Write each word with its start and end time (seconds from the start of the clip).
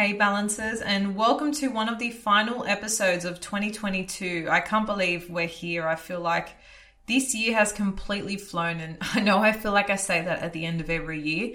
Hey 0.00 0.14
Balancers, 0.14 0.80
and 0.80 1.14
welcome 1.14 1.52
to 1.52 1.68
one 1.68 1.90
of 1.90 1.98
the 1.98 2.10
final 2.10 2.64
episodes 2.64 3.26
of 3.26 3.38
2022. 3.38 4.48
I 4.50 4.60
can't 4.60 4.86
believe 4.86 5.28
we're 5.28 5.44
here. 5.44 5.86
I 5.86 5.96
feel 5.96 6.20
like 6.20 6.56
this 7.04 7.34
year 7.34 7.52
has 7.52 7.70
completely 7.70 8.38
flown, 8.38 8.80
and 8.80 8.96
I 9.14 9.20
know 9.20 9.40
I 9.40 9.52
feel 9.52 9.72
like 9.72 9.90
I 9.90 9.96
say 9.96 10.22
that 10.22 10.40
at 10.40 10.54
the 10.54 10.64
end 10.64 10.80
of 10.80 10.88
every 10.88 11.20
year, 11.20 11.54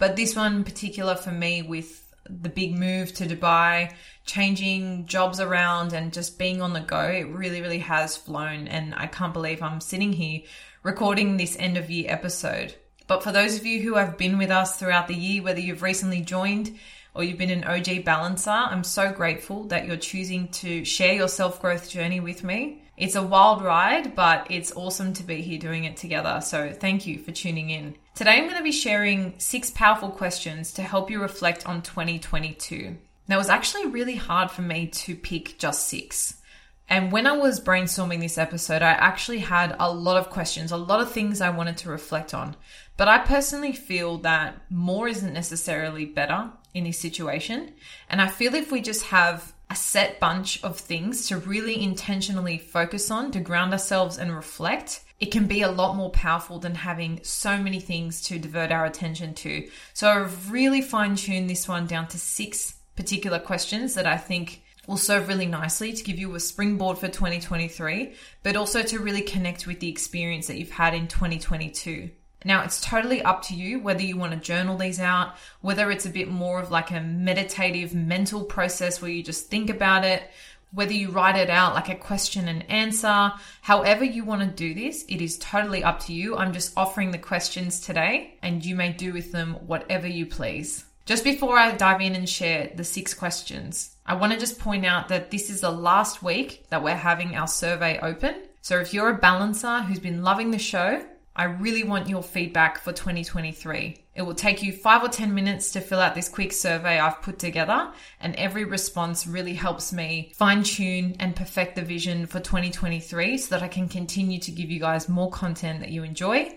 but 0.00 0.16
this 0.16 0.34
one 0.34 0.56
in 0.56 0.64
particular 0.64 1.14
for 1.14 1.30
me 1.30 1.62
with 1.62 2.12
the 2.28 2.48
big 2.48 2.76
move 2.76 3.14
to 3.14 3.26
Dubai, 3.26 3.94
changing 4.26 5.06
jobs 5.06 5.38
around, 5.38 5.92
and 5.92 6.12
just 6.12 6.36
being 6.36 6.60
on 6.60 6.72
the 6.72 6.80
go, 6.80 6.98
it 6.98 7.28
really, 7.28 7.60
really 7.60 7.78
has 7.78 8.16
flown, 8.16 8.66
and 8.66 8.92
I 8.96 9.06
can't 9.06 9.32
believe 9.32 9.62
I'm 9.62 9.80
sitting 9.80 10.12
here 10.12 10.40
recording 10.82 11.36
this 11.36 11.56
end 11.60 11.76
of 11.76 11.88
year 11.90 12.10
episode. 12.10 12.74
But 13.06 13.22
for 13.22 13.30
those 13.30 13.56
of 13.56 13.64
you 13.64 13.82
who 13.82 13.94
have 13.94 14.18
been 14.18 14.36
with 14.36 14.50
us 14.50 14.80
throughout 14.80 15.06
the 15.06 15.14
year, 15.14 15.44
whether 15.44 15.60
you've 15.60 15.82
recently 15.82 16.22
joined, 16.22 16.76
or 17.14 17.22
you've 17.22 17.38
been 17.38 17.50
an 17.50 17.64
OG 17.64 18.04
balancer, 18.04 18.50
I'm 18.50 18.84
so 18.84 19.12
grateful 19.12 19.64
that 19.64 19.86
you're 19.86 19.96
choosing 19.96 20.48
to 20.48 20.84
share 20.84 21.14
your 21.14 21.28
self 21.28 21.60
growth 21.60 21.88
journey 21.88 22.20
with 22.20 22.42
me. 22.42 22.82
It's 22.96 23.14
a 23.14 23.22
wild 23.22 23.62
ride, 23.62 24.14
but 24.14 24.46
it's 24.50 24.72
awesome 24.76 25.12
to 25.14 25.22
be 25.24 25.42
here 25.42 25.58
doing 25.58 25.84
it 25.84 25.96
together. 25.96 26.40
So 26.40 26.72
thank 26.72 27.06
you 27.06 27.18
for 27.18 27.32
tuning 27.32 27.70
in. 27.70 27.96
Today 28.14 28.32
I'm 28.32 28.44
going 28.44 28.56
to 28.56 28.62
be 28.62 28.72
sharing 28.72 29.34
six 29.38 29.70
powerful 29.70 30.10
questions 30.10 30.72
to 30.74 30.82
help 30.82 31.10
you 31.10 31.20
reflect 31.20 31.66
on 31.66 31.82
2022. 31.82 32.96
Now, 33.26 33.36
it 33.36 33.38
was 33.38 33.48
actually 33.48 33.86
really 33.86 34.16
hard 34.16 34.50
for 34.50 34.62
me 34.62 34.86
to 34.86 35.16
pick 35.16 35.58
just 35.58 35.88
six. 35.88 36.40
And 36.88 37.10
when 37.10 37.26
I 37.26 37.32
was 37.32 37.60
brainstorming 37.60 38.20
this 38.20 38.36
episode, 38.36 38.82
I 38.82 38.90
actually 38.90 39.38
had 39.38 39.74
a 39.78 39.90
lot 39.90 40.18
of 40.18 40.28
questions, 40.28 40.70
a 40.70 40.76
lot 40.76 41.00
of 41.00 41.10
things 41.10 41.40
I 41.40 41.48
wanted 41.48 41.78
to 41.78 41.88
reflect 41.88 42.34
on. 42.34 42.56
But 42.96 43.08
I 43.08 43.18
personally 43.18 43.72
feel 43.72 44.18
that 44.18 44.60
more 44.70 45.08
isn't 45.08 45.32
necessarily 45.32 46.04
better 46.04 46.52
in 46.74 46.84
this 46.84 46.98
situation. 46.98 47.72
And 48.10 48.20
I 48.20 48.28
feel 48.28 48.54
if 48.54 48.70
we 48.70 48.82
just 48.82 49.04
have 49.06 49.54
a 49.70 49.76
set 49.76 50.20
bunch 50.20 50.62
of 50.62 50.78
things 50.78 51.28
to 51.28 51.38
really 51.38 51.82
intentionally 51.82 52.58
focus 52.58 53.10
on, 53.10 53.30
to 53.32 53.40
ground 53.40 53.72
ourselves 53.72 54.18
and 54.18 54.34
reflect, 54.34 55.00
it 55.20 55.32
can 55.32 55.46
be 55.46 55.62
a 55.62 55.70
lot 55.70 55.96
more 55.96 56.10
powerful 56.10 56.58
than 56.58 56.74
having 56.74 57.20
so 57.22 57.56
many 57.56 57.80
things 57.80 58.20
to 58.22 58.38
divert 58.38 58.72
our 58.72 58.84
attention 58.84 59.32
to. 59.34 59.68
So 59.94 60.08
I've 60.08 60.50
really 60.50 60.82
fine 60.82 61.16
tuned 61.16 61.48
this 61.48 61.66
one 61.66 61.86
down 61.86 62.08
to 62.08 62.18
six 62.18 62.74
particular 62.96 63.38
questions 63.38 63.94
that 63.94 64.06
I 64.06 64.16
think 64.16 64.62
will 64.86 64.96
serve 64.96 65.28
really 65.28 65.46
nicely 65.46 65.92
to 65.92 66.04
give 66.04 66.18
you 66.18 66.34
a 66.34 66.40
springboard 66.40 66.98
for 66.98 67.08
2023, 67.08 68.14
but 68.42 68.56
also 68.56 68.82
to 68.82 68.98
really 68.98 69.22
connect 69.22 69.66
with 69.66 69.80
the 69.80 69.88
experience 69.88 70.48
that 70.48 70.58
you've 70.58 70.70
had 70.70 70.94
in 70.94 71.08
2022. 71.08 72.10
Now, 72.44 72.62
it's 72.62 72.80
totally 72.80 73.22
up 73.22 73.42
to 73.44 73.54
you 73.54 73.80
whether 73.80 74.02
you 74.02 74.16
want 74.16 74.32
to 74.32 74.38
journal 74.38 74.76
these 74.76 75.00
out, 75.00 75.34
whether 75.62 75.90
it's 75.90 76.06
a 76.06 76.10
bit 76.10 76.28
more 76.28 76.60
of 76.60 76.70
like 76.70 76.90
a 76.90 77.00
meditative 77.00 77.94
mental 77.94 78.44
process 78.44 79.00
where 79.00 79.10
you 79.10 79.22
just 79.22 79.48
think 79.48 79.70
about 79.70 80.04
it, 80.04 80.30
whether 80.74 80.92
you 80.92 81.10
write 81.10 81.36
it 81.36 81.48
out 81.48 81.74
like 81.74 81.88
a 81.88 81.94
question 81.94 82.48
and 82.48 82.68
answer, 82.68 83.32
however 83.62 84.04
you 84.04 84.24
want 84.24 84.42
to 84.42 84.46
do 84.48 84.74
this, 84.74 85.04
it 85.08 85.22
is 85.22 85.38
totally 85.38 85.84
up 85.84 86.00
to 86.00 86.12
you. 86.12 86.36
I'm 86.36 86.52
just 86.52 86.76
offering 86.76 87.12
the 87.12 87.18
questions 87.18 87.80
today 87.80 88.34
and 88.42 88.64
you 88.64 88.74
may 88.74 88.92
do 88.92 89.12
with 89.12 89.32
them 89.32 89.54
whatever 89.66 90.06
you 90.06 90.26
please. 90.26 90.84
Just 91.06 91.22
before 91.22 91.58
I 91.58 91.72
dive 91.72 92.00
in 92.00 92.14
and 92.14 92.28
share 92.28 92.72
the 92.74 92.82
six 92.82 93.14
questions, 93.14 93.94
I 94.04 94.14
want 94.14 94.32
to 94.32 94.38
just 94.38 94.58
point 94.58 94.84
out 94.84 95.08
that 95.08 95.30
this 95.30 95.48
is 95.48 95.60
the 95.60 95.70
last 95.70 96.22
week 96.22 96.66
that 96.70 96.82
we're 96.82 96.96
having 96.96 97.36
our 97.36 97.46
survey 97.46 97.98
open. 98.00 98.34
So 98.62 98.80
if 98.80 98.92
you're 98.92 99.10
a 99.10 99.18
balancer 99.18 99.80
who's 99.82 100.00
been 100.00 100.22
loving 100.24 100.50
the 100.50 100.58
show, 100.58 101.04
I 101.36 101.44
really 101.44 101.82
want 101.82 102.08
your 102.08 102.22
feedback 102.22 102.78
for 102.78 102.92
2023. 102.92 103.96
It 104.14 104.22
will 104.22 104.36
take 104.36 104.62
you 104.62 104.72
five 104.72 105.02
or 105.02 105.08
10 105.08 105.34
minutes 105.34 105.72
to 105.72 105.80
fill 105.80 105.98
out 105.98 106.14
this 106.14 106.28
quick 106.28 106.52
survey 106.52 107.00
I've 107.00 107.22
put 107.22 107.40
together, 107.40 107.92
and 108.20 108.36
every 108.36 108.64
response 108.64 109.26
really 109.26 109.54
helps 109.54 109.92
me 109.92 110.32
fine 110.36 110.62
tune 110.62 111.16
and 111.18 111.34
perfect 111.34 111.74
the 111.74 111.82
vision 111.82 112.26
for 112.26 112.38
2023 112.38 113.36
so 113.38 113.54
that 113.54 113.64
I 113.64 113.68
can 113.68 113.88
continue 113.88 114.38
to 114.38 114.52
give 114.52 114.70
you 114.70 114.78
guys 114.78 115.08
more 115.08 115.30
content 115.30 115.80
that 115.80 115.90
you 115.90 116.04
enjoy 116.04 116.54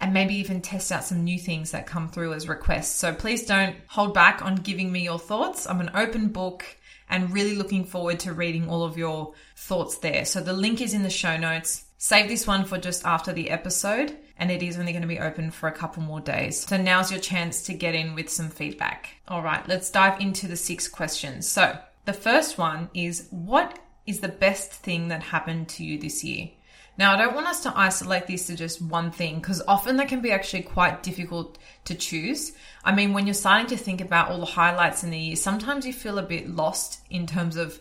and 0.00 0.14
maybe 0.14 0.34
even 0.34 0.62
test 0.62 0.92
out 0.92 1.04
some 1.04 1.24
new 1.24 1.38
things 1.38 1.72
that 1.72 1.86
come 1.86 2.08
through 2.08 2.32
as 2.32 2.48
requests. 2.48 2.94
So 2.94 3.12
please 3.12 3.44
don't 3.44 3.76
hold 3.88 4.14
back 4.14 4.42
on 4.42 4.54
giving 4.54 4.92
me 4.92 5.02
your 5.02 5.18
thoughts. 5.18 5.66
I'm 5.66 5.80
an 5.80 5.90
open 5.92 6.28
book 6.28 6.64
and 7.08 7.32
really 7.32 7.56
looking 7.56 7.84
forward 7.84 8.20
to 8.20 8.32
reading 8.32 8.70
all 8.70 8.84
of 8.84 8.96
your 8.96 9.34
thoughts 9.56 9.98
there. 9.98 10.24
So 10.24 10.40
the 10.40 10.52
link 10.52 10.80
is 10.80 10.94
in 10.94 11.02
the 11.02 11.10
show 11.10 11.36
notes. 11.36 11.84
Save 12.02 12.28
this 12.28 12.46
one 12.46 12.64
for 12.64 12.78
just 12.78 13.04
after 13.04 13.30
the 13.30 13.50
episode, 13.50 14.16
and 14.38 14.50
it 14.50 14.62
is 14.62 14.78
only 14.78 14.92
going 14.92 15.02
to 15.02 15.06
be 15.06 15.18
open 15.18 15.50
for 15.50 15.68
a 15.68 15.72
couple 15.72 16.02
more 16.02 16.18
days. 16.18 16.66
So 16.66 16.78
now's 16.78 17.10
your 17.10 17.20
chance 17.20 17.60
to 17.64 17.74
get 17.74 17.94
in 17.94 18.14
with 18.14 18.30
some 18.30 18.48
feedback. 18.48 19.10
All 19.28 19.42
right, 19.42 19.68
let's 19.68 19.90
dive 19.90 20.18
into 20.18 20.48
the 20.48 20.56
six 20.56 20.88
questions. 20.88 21.46
So 21.46 21.78
the 22.06 22.14
first 22.14 22.56
one 22.56 22.88
is 22.94 23.28
What 23.28 23.78
is 24.06 24.20
the 24.20 24.30
best 24.30 24.72
thing 24.72 25.08
that 25.08 25.22
happened 25.22 25.68
to 25.68 25.84
you 25.84 25.98
this 25.98 26.24
year? 26.24 26.48
Now, 26.96 27.12
I 27.12 27.18
don't 27.18 27.34
want 27.34 27.48
us 27.48 27.62
to 27.64 27.78
isolate 27.78 28.26
this 28.26 28.46
to 28.46 28.56
just 28.56 28.80
one 28.80 29.10
thing 29.10 29.34
because 29.38 29.60
often 29.68 29.98
that 29.98 30.08
can 30.08 30.22
be 30.22 30.32
actually 30.32 30.62
quite 30.62 31.02
difficult 31.02 31.58
to 31.84 31.94
choose. 31.94 32.52
I 32.82 32.94
mean, 32.94 33.12
when 33.12 33.26
you're 33.26 33.34
starting 33.34 33.66
to 33.66 33.76
think 33.76 34.00
about 34.00 34.30
all 34.30 34.40
the 34.40 34.46
highlights 34.46 35.04
in 35.04 35.10
the 35.10 35.18
year, 35.18 35.36
sometimes 35.36 35.86
you 35.86 35.92
feel 35.92 36.18
a 36.18 36.22
bit 36.22 36.48
lost 36.48 37.00
in 37.10 37.26
terms 37.26 37.56
of 37.56 37.78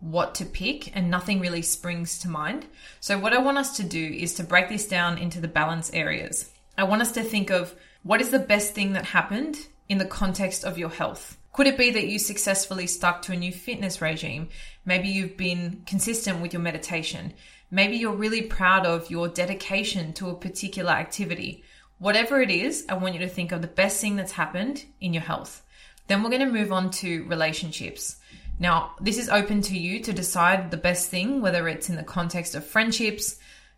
what 0.00 0.34
to 0.36 0.44
pick 0.44 0.96
and 0.96 1.10
nothing 1.10 1.40
really 1.40 1.62
springs 1.62 2.18
to 2.20 2.28
mind. 2.28 2.66
So, 3.00 3.18
what 3.18 3.32
I 3.32 3.38
want 3.38 3.58
us 3.58 3.76
to 3.76 3.82
do 3.82 4.04
is 4.04 4.34
to 4.34 4.44
break 4.44 4.68
this 4.68 4.86
down 4.86 5.18
into 5.18 5.40
the 5.40 5.48
balance 5.48 5.90
areas. 5.92 6.50
I 6.76 6.84
want 6.84 7.02
us 7.02 7.12
to 7.12 7.22
think 7.22 7.50
of 7.50 7.74
what 8.02 8.20
is 8.20 8.30
the 8.30 8.38
best 8.38 8.74
thing 8.74 8.92
that 8.92 9.04
happened 9.04 9.58
in 9.88 9.98
the 9.98 10.04
context 10.04 10.64
of 10.64 10.78
your 10.78 10.90
health. 10.90 11.36
Could 11.52 11.66
it 11.66 11.76
be 11.76 11.90
that 11.90 12.06
you 12.06 12.20
successfully 12.20 12.86
stuck 12.86 13.22
to 13.22 13.32
a 13.32 13.36
new 13.36 13.50
fitness 13.50 14.00
regime? 14.00 14.48
Maybe 14.84 15.08
you've 15.08 15.36
been 15.36 15.82
consistent 15.86 16.40
with 16.40 16.52
your 16.52 16.62
meditation. 16.62 17.34
Maybe 17.70 17.96
you're 17.96 18.14
really 18.14 18.42
proud 18.42 18.86
of 18.86 19.10
your 19.10 19.26
dedication 19.26 20.12
to 20.14 20.30
a 20.30 20.36
particular 20.36 20.92
activity. 20.92 21.64
Whatever 21.98 22.40
it 22.40 22.50
is, 22.50 22.86
I 22.88 22.94
want 22.94 23.14
you 23.14 23.20
to 23.20 23.28
think 23.28 23.50
of 23.50 23.60
the 23.60 23.66
best 23.66 24.00
thing 24.00 24.14
that's 24.14 24.32
happened 24.32 24.84
in 25.00 25.12
your 25.12 25.24
health. 25.24 25.64
Then 26.06 26.22
we're 26.22 26.30
going 26.30 26.46
to 26.46 26.52
move 26.52 26.72
on 26.72 26.90
to 26.92 27.24
relationships. 27.24 28.17
Now, 28.58 28.94
this 29.00 29.18
is 29.18 29.28
open 29.28 29.62
to 29.62 29.78
you 29.78 30.00
to 30.00 30.12
decide 30.12 30.70
the 30.70 30.76
best 30.76 31.10
thing, 31.10 31.40
whether 31.40 31.68
it's 31.68 31.88
in 31.88 31.96
the 31.96 32.02
context 32.02 32.54
of 32.54 32.66
friendships, 32.66 33.36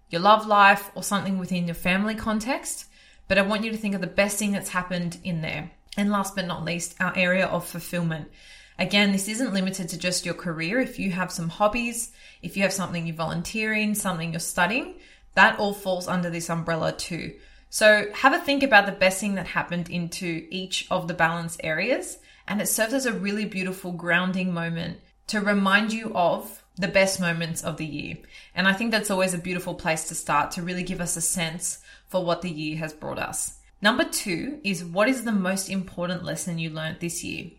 your 0.08 0.22
love 0.22 0.46
life, 0.46 0.90
or 0.94 1.02
something 1.02 1.38
within 1.38 1.66
your 1.66 1.74
family 1.74 2.14
context. 2.14 2.86
But 3.28 3.38
I 3.38 3.42
want 3.42 3.64
you 3.64 3.70
to 3.70 3.76
think 3.76 3.94
of 3.94 4.00
the 4.00 4.06
best 4.06 4.38
thing 4.38 4.52
that's 4.52 4.70
happened 4.70 5.18
in 5.22 5.42
there. 5.42 5.70
And 5.96 6.10
last 6.10 6.34
but 6.34 6.46
not 6.46 6.64
least, 6.64 6.96
our 7.00 7.16
area 7.16 7.46
of 7.46 7.66
fulfillment. 7.66 8.30
Again, 8.78 9.12
this 9.12 9.28
isn't 9.28 9.52
limited 9.52 9.90
to 9.90 9.98
just 9.98 10.24
your 10.24 10.34
career. 10.34 10.80
If 10.80 10.98
you 10.98 11.10
have 11.10 11.30
some 11.30 11.50
hobbies, 11.50 12.12
if 12.40 12.56
you 12.56 12.62
have 12.62 12.72
something 12.72 13.06
you 13.06 13.12
volunteer 13.12 13.74
in, 13.74 13.94
something 13.94 14.32
you're 14.32 14.40
studying, 14.40 14.94
that 15.34 15.58
all 15.58 15.74
falls 15.74 16.08
under 16.08 16.30
this 16.30 16.48
umbrella 16.48 16.92
too. 16.92 17.34
So 17.68 18.06
have 18.14 18.32
a 18.32 18.38
think 18.38 18.62
about 18.62 18.86
the 18.86 18.92
best 18.92 19.20
thing 19.20 19.34
that 19.34 19.46
happened 19.46 19.90
into 19.90 20.46
each 20.50 20.86
of 20.90 21.06
the 21.06 21.14
balance 21.14 21.58
areas 21.62 22.18
and 22.50 22.60
it 22.60 22.66
serves 22.66 22.92
as 22.92 23.06
a 23.06 23.12
really 23.12 23.44
beautiful 23.44 23.92
grounding 23.92 24.52
moment 24.52 24.98
to 25.28 25.40
remind 25.40 25.92
you 25.92 26.12
of 26.16 26.64
the 26.74 26.88
best 26.88 27.20
moments 27.20 27.62
of 27.62 27.76
the 27.76 27.86
year. 27.86 28.16
And 28.56 28.66
I 28.66 28.72
think 28.72 28.90
that's 28.90 29.10
always 29.10 29.32
a 29.32 29.38
beautiful 29.38 29.74
place 29.74 30.08
to 30.08 30.16
start 30.16 30.50
to 30.52 30.62
really 30.62 30.82
give 30.82 31.00
us 31.00 31.16
a 31.16 31.20
sense 31.20 31.78
for 32.08 32.24
what 32.24 32.42
the 32.42 32.50
year 32.50 32.76
has 32.78 32.92
brought 32.92 33.20
us. 33.20 33.60
Number 33.80 34.02
two 34.02 34.58
is 34.64 34.84
what 34.84 35.08
is 35.08 35.22
the 35.22 35.30
most 35.30 35.70
important 35.70 36.24
lesson 36.24 36.58
you 36.58 36.70
learned 36.70 36.98
this 36.98 37.22
year? 37.22 37.52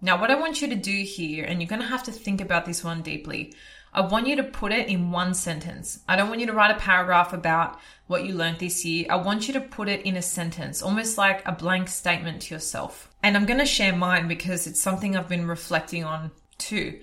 Now, 0.00 0.20
what 0.20 0.30
I 0.30 0.36
want 0.36 0.62
you 0.62 0.68
to 0.68 0.76
do 0.76 1.02
here, 1.02 1.44
and 1.44 1.60
you're 1.60 1.68
going 1.68 1.82
to 1.82 1.88
have 1.88 2.04
to 2.04 2.12
think 2.12 2.40
about 2.40 2.66
this 2.66 2.84
one 2.84 3.02
deeply, 3.02 3.52
I 3.92 4.02
want 4.02 4.26
you 4.26 4.36
to 4.36 4.44
put 4.44 4.72
it 4.72 4.88
in 4.88 5.10
one 5.10 5.34
sentence. 5.34 6.00
I 6.06 6.16
don't 6.16 6.28
want 6.28 6.40
you 6.40 6.46
to 6.46 6.52
write 6.52 6.70
a 6.70 6.78
paragraph 6.78 7.32
about 7.32 7.80
what 8.06 8.24
you 8.24 8.34
learned 8.34 8.58
this 8.58 8.84
year. 8.84 9.06
I 9.08 9.16
want 9.16 9.48
you 9.48 9.54
to 9.54 9.60
put 9.60 9.88
it 9.88 10.02
in 10.02 10.16
a 10.16 10.22
sentence, 10.22 10.82
almost 10.82 11.16
like 11.16 11.46
a 11.48 11.52
blank 11.52 11.88
statement 11.88 12.42
to 12.42 12.54
yourself. 12.54 13.10
And 13.26 13.36
I'm 13.36 13.44
going 13.44 13.58
to 13.58 13.66
share 13.66 13.92
mine 13.92 14.28
because 14.28 14.68
it's 14.68 14.80
something 14.80 15.16
I've 15.16 15.28
been 15.28 15.48
reflecting 15.48 16.04
on 16.04 16.30
too. 16.58 17.00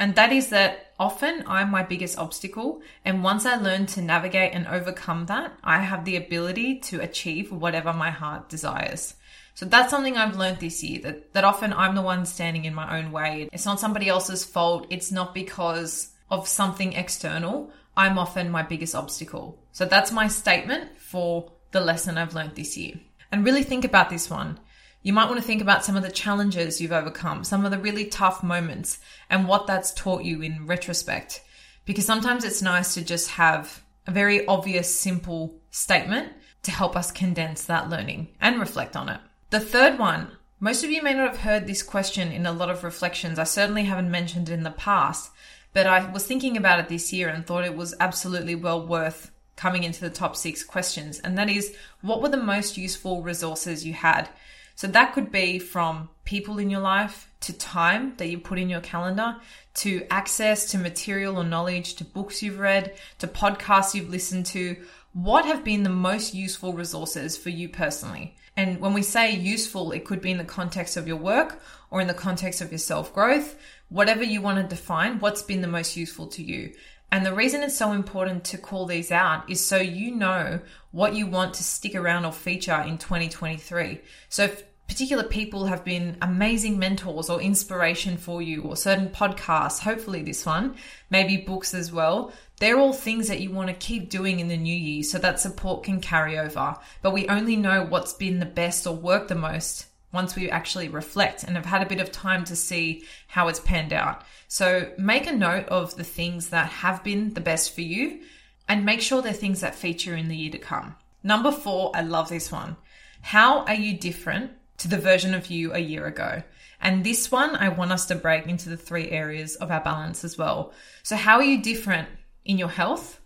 And 0.00 0.16
that 0.16 0.32
is 0.32 0.48
that 0.48 0.94
often 0.98 1.44
I'm 1.46 1.70
my 1.70 1.84
biggest 1.84 2.18
obstacle. 2.18 2.82
And 3.04 3.22
once 3.22 3.46
I 3.46 3.54
learn 3.54 3.86
to 3.86 4.02
navigate 4.02 4.52
and 4.52 4.66
overcome 4.66 5.26
that, 5.26 5.52
I 5.62 5.78
have 5.78 6.04
the 6.04 6.16
ability 6.16 6.80
to 6.80 7.00
achieve 7.00 7.52
whatever 7.52 7.92
my 7.92 8.10
heart 8.10 8.48
desires. 8.48 9.14
So 9.54 9.64
that's 9.64 9.90
something 9.90 10.16
I've 10.16 10.36
learned 10.36 10.58
this 10.58 10.82
year 10.82 11.00
that, 11.02 11.32
that 11.34 11.44
often 11.44 11.72
I'm 11.72 11.94
the 11.94 12.02
one 12.02 12.26
standing 12.26 12.64
in 12.64 12.74
my 12.74 12.98
own 12.98 13.12
way. 13.12 13.48
It's 13.52 13.64
not 13.64 13.78
somebody 13.78 14.08
else's 14.08 14.44
fault. 14.44 14.88
It's 14.90 15.12
not 15.12 15.34
because 15.34 16.10
of 16.32 16.48
something 16.48 16.94
external. 16.94 17.70
I'm 17.96 18.18
often 18.18 18.50
my 18.50 18.64
biggest 18.64 18.96
obstacle. 18.96 19.62
So 19.70 19.84
that's 19.84 20.10
my 20.10 20.26
statement 20.26 20.98
for 20.98 21.52
the 21.70 21.80
lesson 21.80 22.18
I've 22.18 22.34
learned 22.34 22.56
this 22.56 22.76
year. 22.76 22.98
And 23.30 23.44
really 23.44 23.62
think 23.62 23.84
about 23.84 24.10
this 24.10 24.28
one. 24.28 24.58
You 25.04 25.12
might 25.12 25.26
want 25.26 25.36
to 25.36 25.46
think 25.46 25.60
about 25.60 25.84
some 25.84 25.96
of 25.96 26.02
the 26.02 26.10
challenges 26.10 26.80
you've 26.80 26.90
overcome, 26.90 27.44
some 27.44 27.66
of 27.66 27.70
the 27.70 27.78
really 27.78 28.06
tough 28.06 28.42
moments, 28.42 28.98
and 29.28 29.46
what 29.46 29.66
that's 29.66 29.92
taught 29.92 30.24
you 30.24 30.40
in 30.40 30.66
retrospect. 30.66 31.42
Because 31.84 32.06
sometimes 32.06 32.42
it's 32.42 32.62
nice 32.62 32.94
to 32.94 33.04
just 33.04 33.28
have 33.32 33.82
a 34.06 34.10
very 34.10 34.46
obvious, 34.46 34.98
simple 34.98 35.60
statement 35.70 36.32
to 36.62 36.70
help 36.70 36.96
us 36.96 37.12
condense 37.12 37.66
that 37.66 37.90
learning 37.90 38.28
and 38.40 38.58
reflect 38.58 38.96
on 38.96 39.10
it. 39.10 39.20
The 39.50 39.60
third 39.60 39.98
one 39.98 40.38
Most 40.58 40.82
of 40.84 40.90
you 40.90 41.02
may 41.02 41.12
not 41.12 41.28
have 41.28 41.40
heard 41.40 41.66
this 41.66 41.82
question 41.82 42.32
in 42.32 42.46
a 42.46 42.52
lot 42.52 42.70
of 42.70 42.82
reflections. 42.82 43.38
I 43.38 43.44
certainly 43.44 43.84
haven't 43.84 44.10
mentioned 44.10 44.48
it 44.48 44.54
in 44.54 44.62
the 44.62 44.70
past, 44.70 45.30
but 45.74 45.86
I 45.86 46.10
was 46.10 46.26
thinking 46.26 46.56
about 46.56 46.80
it 46.80 46.88
this 46.88 47.12
year 47.12 47.28
and 47.28 47.46
thought 47.46 47.66
it 47.66 47.76
was 47.76 47.94
absolutely 48.00 48.54
well 48.54 48.86
worth 48.86 49.30
coming 49.54 49.84
into 49.84 50.00
the 50.00 50.08
top 50.08 50.34
six 50.34 50.64
questions. 50.64 51.18
And 51.18 51.36
that 51.36 51.50
is, 51.50 51.76
what 52.00 52.22
were 52.22 52.30
the 52.30 52.38
most 52.38 52.78
useful 52.78 53.22
resources 53.22 53.84
you 53.84 53.92
had? 53.92 54.30
So 54.74 54.86
that 54.88 55.12
could 55.12 55.30
be 55.30 55.58
from 55.58 56.08
people 56.24 56.58
in 56.58 56.70
your 56.70 56.80
life 56.80 57.30
to 57.40 57.52
time 57.52 58.14
that 58.16 58.28
you 58.28 58.38
put 58.38 58.58
in 58.58 58.68
your 58.68 58.80
calendar 58.80 59.36
to 59.74 60.06
access 60.10 60.70
to 60.70 60.78
material 60.78 61.36
or 61.36 61.44
knowledge 61.44 61.94
to 61.96 62.04
books 62.04 62.42
you've 62.42 62.58
read 62.58 62.94
to 63.18 63.26
podcasts 63.26 63.94
you've 63.94 64.08
listened 64.08 64.46
to. 64.46 64.76
What 65.12 65.44
have 65.44 65.62
been 65.62 65.82
the 65.82 65.90
most 65.90 66.34
useful 66.34 66.72
resources 66.72 67.36
for 67.36 67.50
you 67.50 67.68
personally? 67.68 68.36
And 68.56 68.80
when 68.80 68.92
we 68.92 69.02
say 69.02 69.32
useful, 69.32 69.92
it 69.92 70.04
could 70.04 70.20
be 70.20 70.30
in 70.30 70.38
the 70.38 70.44
context 70.44 70.96
of 70.96 71.08
your 71.08 71.16
work 71.16 71.60
or 71.90 72.00
in 72.00 72.06
the 72.06 72.14
context 72.14 72.60
of 72.60 72.70
your 72.70 72.78
self 72.78 73.12
growth, 73.12 73.56
whatever 73.88 74.22
you 74.22 74.40
want 74.40 74.58
to 74.58 74.76
define, 74.76 75.18
what's 75.18 75.42
been 75.42 75.60
the 75.60 75.68
most 75.68 75.96
useful 75.96 76.26
to 76.28 76.42
you. 76.42 76.72
And 77.14 77.24
the 77.24 77.32
reason 77.32 77.62
it's 77.62 77.78
so 77.78 77.92
important 77.92 78.42
to 78.46 78.58
call 78.58 78.86
these 78.86 79.12
out 79.12 79.48
is 79.48 79.64
so 79.64 79.76
you 79.76 80.10
know 80.10 80.58
what 80.90 81.14
you 81.14 81.28
want 81.28 81.54
to 81.54 81.62
stick 81.62 81.94
around 81.94 82.24
or 82.24 82.32
feature 82.32 82.80
in 82.80 82.98
2023. 82.98 84.00
So 84.28 84.42
if 84.42 84.64
particular 84.88 85.22
people 85.22 85.66
have 85.66 85.84
been 85.84 86.16
amazing 86.22 86.76
mentors 86.76 87.30
or 87.30 87.40
inspiration 87.40 88.16
for 88.16 88.42
you, 88.42 88.62
or 88.62 88.76
certain 88.76 89.10
podcasts, 89.10 89.78
hopefully 89.78 90.24
this 90.24 90.44
one, 90.44 90.74
maybe 91.08 91.36
books 91.36 91.72
as 91.72 91.92
well, 91.92 92.32
they're 92.58 92.80
all 92.80 92.92
things 92.92 93.28
that 93.28 93.38
you 93.38 93.52
want 93.52 93.68
to 93.68 93.74
keep 93.74 94.10
doing 94.10 94.40
in 94.40 94.48
the 94.48 94.56
new 94.56 94.74
year 94.74 95.04
so 95.04 95.16
that 95.18 95.38
support 95.38 95.84
can 95.84 96.00
carry 96.00 96.36
over. 96.36 96.74
But 97.00 97.12
we 97.12 97.28
only 97.28 97.54
know 97.54 97.84
what's 97.84 98.12
been 98.12 98.40
the 98.40 98.44
best 98.44 98.88
or 98.88 98.96
worked 98.96 99.28
the 99.28 99.36
most 99.36 99.86
once 100.14 100.34
we 100.34 100.48
actually 100.48 100.88
reflect 100.88 101.42
and 101.42 101.56
have 101.56 101.66
had 101.66 101.82
a 101.82 101.88
bit 101.88 102.00
of 102.00 102.10
time 102.10 102.44
to 102.44 102.56
see 102.56 103.04
how 103.26 103.48
it's 103.48 103.60
panned 103.60 103.92
out. 103.92 104.22
So 104.48 104.90
make 104.96 105.26
a 105.26 105.32
note 105.32 105.66
of 105.66 105.96
the 105.96 106.04
things 106.04 106.48
that 106.48 106.70
have 106.70 107.04
been 107.04 107.34
the 107.34 107.40
best 107.40 107.74
for 107.74 107.82
you 107.82 108.20
and 108.68 108.86
make 108.86 109.02
sure 109.02 109.20
they're 109.20 109.32
things 109.32 109.60
that 109.60 109.74
feature 109.74 110.14
in 110.14 110.28
the 110.28 110.36
year 110.36 110.52
to 110.52 110.58
come. 110.58 110.94
Number 111.22 111.50
four, 111.50 111.90
I 111.94 112.02
love 112.02 112.28
this 112.28 112.52
one. 112.52 112.76
How 113.20 113.64
are 113.64 113.74
you 113.74 113.98
different 113.98 114.52
to 114.78 114.88
the 114.88 114.98
version 114.98 115.34
of 115.34 115.46
you 115.46 115.72
a 115.72 115.78
year 115.78 116.06
ago? 116.06 116.42
And 116.80 117.02
this 117.02 117.32
one, 117.32 117.56
I 117.56 117.70
want 117.70 117.92
us 117.92 118.06
to 118.06 118.14
break 118.14 118.46
into 118.46 118.68
the 118.68 118.76
three 118.76 119.10
areas 119.10 119.56
of 119.56 119.70
our 119.70 119.80
balance 119.80 120.22
as 120.22 120.36
well. 120.36 120.74
So, 121.02 121.16
how 121.16 121.36
are 121.36 121.42
you 121.42 121.62
different 121.62 122.08
in 122.44 122.58
your 122.58 122.68
health 122.68 123.20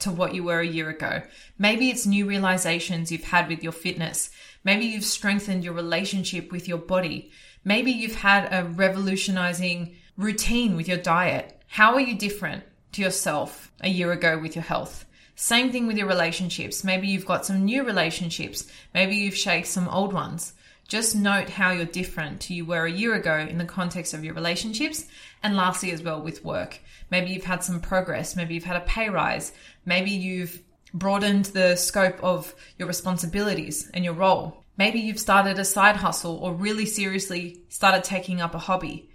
to 0.00 0.10
what 0.10 0.34
you 0.34 0.44
were 0.44 0.60
a 0.60 0.66
year 0.66 0.90
ago? 0.90 1.22
Maybe 1.58 1.88
it's 1.88 2.04
new 2.04 2.26
realizations 2.26 3.10
you've 3.10 3.24
had 3.24 3.48
with 3.48 3.62
your 3.62 3.72
fitness. 3.72 4.30
Maybe 4.64 4.86
you've 4.86 5.04
strengthened 5.04 5.64
your 5.64 5.74
relationship 5.74 6.52
with 6.52 6.68
your 6.68 6.78
body. 6.78 7.30
Maybe 7.64 7.90
you've 7.90 8.16
had 8.16 8.52
a 8.52 8.68
revolutionizing 8.68 9.96
routine 10.16 10.76
with 10.76 10.88
your 10.88 10.98
diet. 10.98 11.60
How 11.66 11.94
are 11.94 12.00
you 12.00 12.16
different 12.16 12.64
to 12.92 13.02
yourself 13.02 13.70
a 13.80 13.88
year 13.88 14.12
ago 14.12 14.38
with 14.38 14.54
your 14.54 14.64
health? 14.64 15.06
Same 15.34 15.72
thing 15.72 15.86
with 15.86 15.96
your 15.96 16.06
relationships. 16.06 16.84
Maybe 16.84 17.08
you've 17.08 17.24
got 17.24 17.46
some 17.46 17.64
new 17.64 17.82
relationships. 17.84 18.70
Maybe 18.92 19.16
you've 19.16 19.36
shaked 19.36 19.68
some 19.68 19.88
old 19.88 20.12
ones. 20.12 20.52
Just 20.86 21.16
note 21.16 21.48
how 21.48 21.70
you're 21.70 21.86
different 21.86 22.40
to 22.42 22.54
you 22.54 22.66
were 22.66 22.84
a 22.84 22.90
year 22.90 23.14
ago 23.14 23.38
in 23.38 23.56
the 23.56 23.64
context 23.64 24.12
of 24.12 24.24
your 24.24 24.34
relationships. 24.34 25.06
And 25.42 25.56
lastly, 25.56 25.92
as 25.92 26.02
well 26.02 26.20
with 26.20 26.44
work. 26.44 26.80
Maybe 27.10 27.30
you've 27.30 27.44
had 27.44 27.64
some 27.64 27.80
progress. 27.80 28.36
Maybe 28.36 28.54
you've 28.54 28.64
had 28.64 28.76
a 28.76 28.84
pay 28.84 29.08
rise. 29.08 29.52
Maybe 29.86 30.10
you've 30.10 30.60
broadened 30.92 31.46
the 31.46 31.76
scope 31.76 32.22
of 32.22 32.54
your 32.78 32.88
responsibilities 32.88 33.90
and 33.92 34.04
your 34.04 34.14
role. 34.14 34.64
Maybe 34.76 35.00
you've 35.00 35.20
started 35.20 35.58
a 35.58 35.64
side 35.64 35.96
hustle 35.96 36.36
or 36.36 36.54
really 36.54 36.86
seriously 36.86 37.62
started 37.68 38.04
taking 38.04 38.40
up 38.40 38.54
a 38.54 38.58
hobby. 38.58 39.10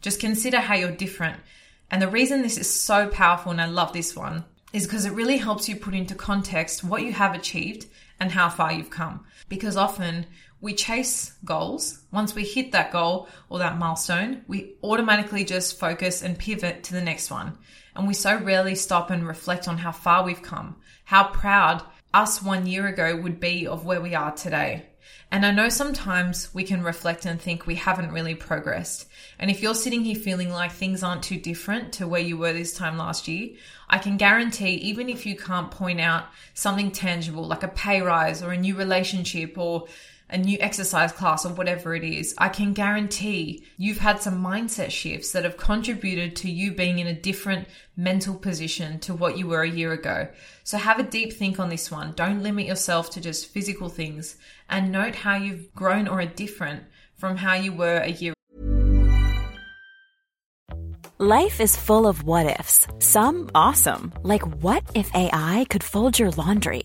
Just 0.00 0.20
consider 0.20 0.60
how 0.60 0.74
you're 0.74 0.92
different. 0.92 1.40
And 1.90 2.00
the 2.00 2.08
reason 2.08 2.42
this 2.42 2.58
is 2.58 2.70
so 2.70 3.08
powerful, 3.08 3.50
and 3.50 3.60
I 3.60 3.66
love 3.66 3.92
this 3.92 4.14
one, 4.14 4.44
is 4.72 4.86
because 4.86 5.06
it 5.06 5.12
really 5.12 5.38
helps 5.38 5.68
you 5.68 5.76
put 5.76 5.94
into 5.94 6.14
context 6.14 6.84
what 6.84 7.02
you 7.02 7.12
have 7.12 7.34
achieved 7.34 7.86
and 8.20 8.30
how 8.30 8.48
far 8.48 8.72
you've 8.72 8.90
come. 8.90 9.24
Because 9.48 9.76
often 9.76 10.26
we 10.60 10.74
chase 10.74 11.34
goals. 11.44 12.00
Once 12.12 12.34
we 12.34 12.44
hit 12.44 12.72
that 12.72 12.92
goal 12.92 13.28
or 13.48 13.58
that 13.58 13.78
milestone, 13.78 14.42
we 14.46 14.74
automatically 14.82 15.44
just 15.44 15.78
focus 15.78 16.22
and 16.22 16.38
pivot 16.38 16.84
to 16.84 16.92
the 16.92 17.00
next 17.00 17.30
one. 17.30 17.56
And 17.94 18.06
we 18.06 18.14
so 18.14 18.36
rarely 18.36 18.74
stop 18.74 19.10
and 19.10 19.26
reflect 19.26 19.66
on 19.66 19.78
how 19.78 19.92
far 19.92 20.24
we've 20.24 20.42
come, 20.42 20.76
how 21.08 21.24
proud 21.24 21.82
us 22.12 22.42
one 22.42 22.66
year 22.66 22.86
ago 22.86 23.16
would 23.16 23.40
be 23.40 23.66
of 23.66 23.86
where 23.86 23.98
we 23.98 24.14
are 24.14 24.30
today. 24.30 24.84
And 25.32 25.46
I 25.46 25.52
know 25.52 25.70
sometimes 25.70 26.52
we 26.52 26.64
can 26.64 26.82
reflect 26.82 27.24
and 27.24 27.40
think 27.40 27.66
we 27.66 27.76
haven't 27.76 28.12
really 28.12 28.34
progressed. 28.34 29.08
And 29.38 29.50
if 29.50 29.62
you're 29.62 29.74
sitting 29.74 30.04
here 30.04 30.16
feeling 30.16 30.50
like 30.50 30.70
things 30.70 31.02
aren't 31.02 31.22
too 31.22 31.40
different 31.40 31.94
to 31.94 32.06
where 32.06 32.20
you 32.20 32.36
were 32.36 32.52
this 32.52 32.74
time 32.74 32.98
last 32.98 33.26
year, 33.26 33.56
I 33.88 33.96
can 33.96 34.18
guarantee, 34.18 34.74
even 34.74 35.08
if 35.08 35.24
you 35.24 35.34
can't 35.34 35.70
point 35.70 35.98
out 35.98 36.26
something 36.52 36.90
tangible 36.90 37.46
like 37.46 37.62
a 37.62 37.68
pay 37.68 38.02
rise 38.02 38.42
or 38.42 38.52
a 38.52 38.58
new 38.58 38.76
relationship 38.76 39.56
or 39.56 39.86
a 40.30 40.38
new 40.38 40.58
exercise 40.60 41.12
class 41.12 41.46
or 41.46 41.54
whatever 41.54 41.94
it 41.94 42.04
is, 42.04 42.34
I 42.36 42.48
can 42.48 42.72
guarantee 42.72 43.64
you've 43.76 43.98
had 43.98 44.20
some 44.20 44.44
mindset 44.44 44.90
shifts 44.90 45.32
that 45.32 45.44
have 45.44 45.56
contributed 45.56 46.36
to 46.36 46.50
you 46.50 46.72
being 46.72 46.98
in 46.98 47.06
a 47.06 47.14
different 47.14 47.68
mental 47.96 48.34
position 48.34 48.98
to 49.00 49.14
what 49.14 49.38
you 49.38 49.46
were 49.46 49.62
a 49.62 49.70
year 49.70 49.92
ago. 49.92 50.28
So 50.64 50.76
have 50.78 50.98
a 50.98 51.02
deep 51.02 51.32
think 51.32 51.58
on 51.58 51.70
this 51.70 51.90
one. 51.90 52.12
Don't 52.12 52.42
limit 52.42 52.66
yourself 52.66 53.10
to 53.10 53.20
just 53.20 53.46
physical 53.46 53.88
things 53.88 54.36
and 54.68 54.92
note 54.92 55.14
how 55.14 55.36
you've 55.36 55.72
grown 55.74 56.06
or 56.06 56.20
are 56.20 56.26
different 56.26 56.84
from 57.14 57.36
how 57.36 57.54
you 57.54 57.72
were 57.72 57.98
a 57.98 58.10
year 58.10 58.32
ago. 58.32 58.34
Life 61.20 61.60
is 61.60 61.76
full 61.76 62.06
of 62.06 62.22
what 62.22 62.46
ifs. 62.60 62.86
Some 63.00 63.50
awesome, 63.54 64.12
like 64.22 64.46
what 64.62 64.84
if 64.94 65.12
AI 65.14 65.66
could 65.68 65.82
fold 65.82 66.16
your 66.16 66.30
laundry? 66.30 66.84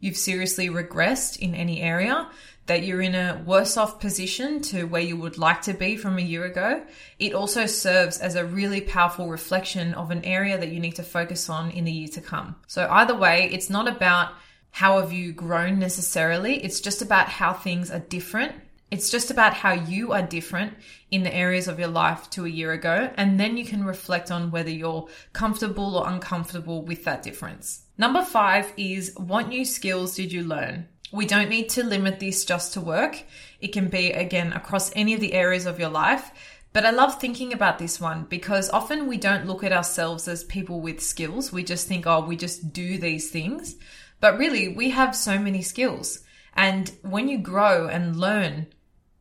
you've 0.00 0.16
seriously 0.16 0.68
regressed 0.68 1.38
in 1.38 1.54
any 1.54 1.80
area, 1.80 2.28
that 2.66 2.84
you're 2.84 3.00
in 3.00 3.14
a 3.14 3.42
worse 3.46 3.76
off 3.76 3.98
position 3.98 4.60
to 4.60 4.84
where 4.84 5.00
you 5.00 5.16
would 5.16 5.38
like 5.38 5.62
to 5.62 5.72
be 5.72 5.96
from 5.96 6.18
a 6.18 6.22
year 6.22 6.44
ago, 6.44 6.82
it 7.18 7.32
also 7.32 7.66
serves 7.66 8.18
as 8.18 8.34
a 8.34 8.44
really 8.44 8.80
powerful 8.80 9.28
reflection 9.28 9.94
of 9.94 10.10
an 10.10 10.22
area 10.24 10.58
that 10.58 10.68
you 10.68 10.78
need 10.78 10.94
to 10.94 11.02
focus 11.02 11.48
on 11.48 11.70
in 11.70 11.84
the 11.84 11.92
year 11.92 12.08
to 12.08 12.20
come. 12.20 12.54
So 12.66 12.86
either 12.90 13.16
way, 13.16 13.48
it's 13.50 13.70
not 13.70 13.88
about 13.88 14.32
how 14.70 15.00
have 15.00 15.12
you 15.12 15.32
grown 15.32 15.78
necessarily. 15.78 16.62
It's 16.62 16.80
just 16.80 17.00
about 17.00 17.28
how 17.28 17.54
things 17.54 17.90
are 17.90 18.00
different. 18.00 18.52
It's 18.90 19.10
just 19.10 19.30
about 19.30 19.52
how 19.52 19.72
you 19.72 20.12
are 20.12 20.22
different 20.22 20.74
in 21.10 21.22
the 21.22 21.34
areas 21.34 21.68
of 21.68 21.78
your 21.78 21.88
life 21.88 22.30
to 22.30 22.46
a 22.46 22.50
year 22.50 22.72
ago. 22.72 23.10
And 23.16 23.38
then 23.38 23.56
you 23.56 23.64
can 23.64 23.84
reflect 23.84 24.30
on 24.30 24.50
whether 24.50 24.70
you're 24.70 25.08
comfortable 25.32 25.96
or 25.96 26.08
uncomfortable 26.08 26.82
with 26.82 27.04
that 27.04 27.22
difference. 27.22 27.82
Number 27.98 28.24
five 28.24 28.72
is 28.76 29.12
what 29.16 29.48
new 29.48 29.64
skills 29.64 30.16
did 30.16 30.32
you 30.32 30.42
learn? 30.42 30.88
We 31.12 31.26
don't 31.26 31.50
need 31.50 31.68
to 31.70 31.84
limit 31.84 32.20
this 32.20 32.44
just 32.44 32.74
to 32.74 32.80
work. 32.80 33.24
It 33.60 33.72
can 33.72 33.88
be, 33.88 34.12
again, 34.12 34.52
across 34.52 34.92
any 34.94 35.14
of 35.14 35.20
the 35.20 35.34
areas 35.34 35.66
of 35.66 35.78
your 35.78 35.88
life. 35.88 36.30
But 36.72 36.84
I 36.84 36.90
love 36.90 37.18
thinking 37.18 37.52
about 37.52 37.78
this 37.78 38.00
one 38.00 38.24
because 38.24 38.70
often 38.70 39.06
we 39.06 39.16
don't 39.16 39.46
look 39.46 39.64
at 39.64 39.72
ourselves 39.72 40.28
as 40.28 40.44
people 40.44 40.80
with 40.80 41.00
skills. 41.00 41.50
We 41.50 41.64
just 41.64 41.88
think, 41.88 42.06
oh, 42.06 42.24
we 42.24 42.36
just 42.36 42.72
do 42.72 42.98
these 42.98 43.30
things. 43.30 43.76
But 44.20 44.38
really, 44.38 44.68
we 44.68 44.90
have 44.90 45.16
so 45.16 45.38
many 45.38 45.62
skills. 45.62 46.20
And 46.54 46.90
when 47.02 47.28
you 47.28 47.38
grow 47.38 47.88
and 47.88 48.16
learn, 48.16 48.66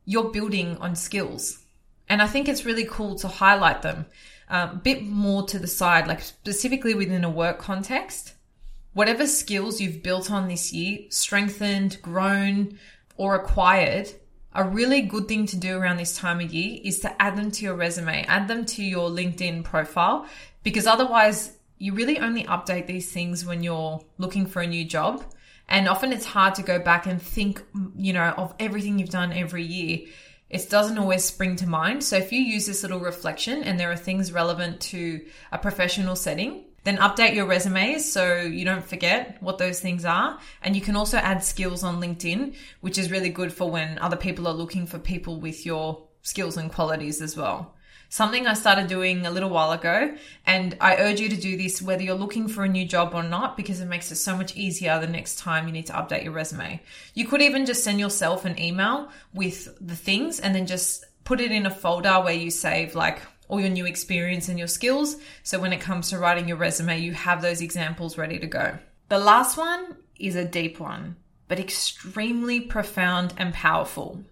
you're 0.07 0.31
building 0.31 0.75
on 0.77 0.95
skills. 0.95 1.59
And 2.09 2.23
I 2.23 2.25
think 2.25 2.49
it's 2.49 2.65
really 2.65 2.85
cool 2.89 3.13
to 3.19 3.27
highlight 3.27 3.83
them 3.83 4.07
a 4.49 4.75
bit 4.75 5.03
more 5.03 5.45
to 5.47 5.59
the 5.59 5.67
side, 5.67 6.07
like 6.07 6.21
specifically 6.21 6.95
within 6.95 7.23
a 7.23 7.29
work 7.29 7.59
context 7.59 8.33
whatever 8.97 9.27
skills 9.27 9.79
you've 9.79 10.01
built 10.01 10.31
on 10.31 10.47
this 10.47 10.73
year, 10.73 10.97
strengthened, 11.09 12.01
grown, 12.01 12.79
or 13.15 13.35
acquired, 13.35 14.09
a 14.53 14.63
really 14.63 15.03
good 15.03 15.27
thing 15.27 15.45
to 15.45 15.55
do 15.55 15.77
around 15.77 15.97
this 15.97 16.17
time 16.17 16.39
of 16.39 16.51
year 16.51 16.79
is 16.83 16.99
to 16.99 17.21
add 17.21 17.37
them 17.37 17.51
to 17.51 17.63
your 17.63 17.75
resume, 17.75 18.25
add 18.25 18.47
them 18.47 18.65
to 18.65 18.83
your 18.83 19.07
LinkedIn 19.07 19.63
profile, 19.63 20.25
because 20.63 20.87
otherwise 20.87 21.55
you 21.77 21.93
really 21.93 22.17
only 22.17 22.43
update 22.45 22.87
these 22.87 23.11
things 23.11 23.45
when 23.45 23.61
you're 23.61 24.03
looking 24.17 24.47
for 24.47 24.63
a 24.63 24.67
new 24.67 24.83
job. 24.83 25.23
And 25.69 25.87
often 25.87 26.13
it's 26.13 26.25
hard 26.25 26.55
to 26.55 26.63
go 26.63 26.79
back 26.79 27.05
and 27.05 27.21
think, 27.21 27.61
you 27.95 28.13
know, 28.13 28.33
of 28.37 28.53
everything 28.59 28.99
you've 28.99 29.09
done 29.09 29.33
every 29.33 29.63
year. 29.63 30.07
it 30.49 30.69
doesn't 30.69 30.97
always 30.97 31.25
spring 31.25 31.55
to 31.57 31.67
mind. 31.67 32.03
So 32.03 32.15
if 32.15 32.31
you 32.31 32.39
use 32.39 32.65
this 32.65 32.81
little 32.83 32.99
reflection 32.99 33.63
and 33.63 33.79
there 33.79 33.91
are 33.91 33.97
things 33.97 34.31
relevant 34.31 34.79
to 34.81 35.25
a 35.51 35.57
professional 35.57 36.15
setting, 36.15 36.63
then 36.85 36.97
update 36.97 37.35
your 37.35 37.45
resumes 37.45 38.09
so 38.09 38.37
you 38.37 38.63
don't 38.63 38.85
forget 38.85 39.37
what 39.41 39.57
those 39.57 39.81
things 39.81 40.05
are. 40.05 40.39
And 40.61 40.73
you 40.73 40.81
can 40.81 40.95
also 40.95 41.17
add 41.17 41.43
skills 41.43 41.83
on 41.83 41.99
LinkedIn, 42.01 42.55
which 42.79 42.97
is 42.97 43.11
really 43.11 43.29
good 43.29 43.51
for 43.51 43.69
when 43.69 43.99
other 43.99 44.15
people 44.15 44.47
are 44.47 44.53
looking 44.53 44.87
for 44.87 44.99
people 44.99 45.41
with 45.41 45.65
your 45.65 46.07
skills 46.21 46.55
and 46.55 46.71
qualities 46.71 47.21
as 47.21 47.35
well. 47.35 47.73
Something 48.09 48.47
I 48.47 48.53
started 48.53 48.87
doing 48.87 49.25
a 49.25 49.31
little 49.31 49.49
while 49.49 49.71
ago, 49.71 50.15
and 50.45 50.77
I 50.79 50.95
urge 50.97 51.19
you 51.19 51.29
to 51.29 51.35
do 51.35 51.57
this 51.57 51.81
whether 51.81 52.03
you're 52.03 52.15
looking 52.15 52.47
for 52.47 52.63
a 52.63 52.69
new 52.69 52.85
job 52.85 53.13
or 53.13 53.23
not, 53.23 53.57
because 53.57 53.81
it 53.81 53.87
makes 53.87 54.11
it 54.11 54.15
so 54.15 54.35
much 54.37 54.55
easier 54.55 54.99
the 54.99 55.07
next 55.07 55.39
time 55.39 55.67
you 55.67 55.73
need 55.73 55.87
to 55.87 55.93
update 55.93 56.23
your 56.23 56.33
resume. 56.33 56.81
You 57.13 57.27
could 57.27 57.41
even 57.41 57.65
just 57.65 57.83
send 57.83 57.99
yourself 57.99 58.45
an 58.45 58.57
email 58.59 59.09
with 59.33 59.77
the 59.85 59.95
things 59.95 60.39
and 60.39 60.55
then 60.55 60.65
just 60.67 61.03
put 61.25 61.41
it 61.41 61.51
in 61.51 61.65
a 61.65 61.71
folder 61.71 62.21
where 62.21 62.33
you 62.33 62.49
save 62.49 62.95
like 62.95 63.19
all 63.49 63.59
your 63.59 63.69
new 63.69 63.85
experience 63.85 64.47
and 64.47 64.57
your 64.57 64.67
skills. 64.67 65.17
So 65.43 65.59
when 65.59 65.73
it 65.73 65.81
comes 65.81 66.09
to 66.09 66.17
writing 66.17 66.47
your 66.47 66.57
resume, 66.57 66.99
you 66.99 67.13
have 67.13 67.41
those 67.41 67.61
examples 67.61 68.17
ready 68.17 68.39
to 68.39 68.47
go. 68.47 68.77
The 69.09 69.19
last 69.19 69.57
one 69.57 69.97
is 70.19 70.35
a 70.35 70.45
deep 70.45 70.79
one, 70.79 71.17
but 71.47 71.59
extremely 71.59 72.61
profound 72.61 73.33
and 73.37 73.53
powerful. 73.53 74.23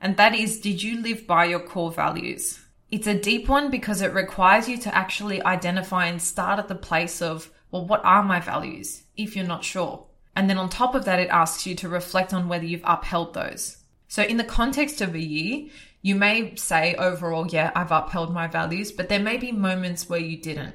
And 0.00 0.16
that 0.16 0.34
is, 0.34 0.60
did 0.60 0.82
you 0.82 1.00
live 1.00 1.26
by 1.26 1.44
your 1.46 1.60
core 1.60 1.92
values? 1.92 2.60
It's 2.90 3.06
a 3.06 3.18
deep 3.18 3.48
one 3.48 3.70
because 3.70 4.02
it 4.02 4.12
requires 4.12 4.68
you 4.68 4.76
to 4.78 4.94
actually 4.94 5.42
identify 5.42 6.06
and 6.06 6.20
start 6.20 6.58
at 6.58 6.68
the 6.68 6.74
place 6.74 7.22
of, 7.22 7.50
well, 7.70 7.86
what 7.86 8.04
are 8.04 8.22
my 8.22 8.40
values 8.40 9.04
if 9.16 9.36
you're 9.36 9.46
not 9.46 9.64
sure? 9.64 10.06
And 10.34 10.50
then 10.50 10.58
on 10.58 10.68
top 10.68 10.94
of 10.94 11.04
that, 11.04 11.20
it 11.20 11.28
asks 11.28 11.66
you 11.66 11.74
to 11.76 11.88
reflect 11.88 12.34
on 12.34 12.48
whether 12.48 12.64
you've 12.64 12.82
upheld 12.84 13.34
those. 13.34 13.76
So 14.08 14.22
in 14.22 14.38
the 14.38 14.44
context 14.44 15.00
of 15.00 15.14
a 15.14 15.20
year, 15.20 15.68
you 16.02 16.16
may 16.16 16.56
say 16.56 16.94
overall, 16.94 17.46
yeah, 17.46 17.70
I've 17.76 17.92
upheld 17.92 18.32
my 18.32 18.48
values, 18.48 18.90
but 18.90 19.08
there 19.08 19.20
may 19.20 19.36
be 19.36 19.52
moments 19.52 20.08
where 20.08 20.20
you 20.20 20.36
didn't. 20.36 20.74